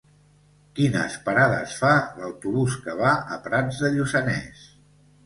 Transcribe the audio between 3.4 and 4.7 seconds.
Prats de Lluçanès?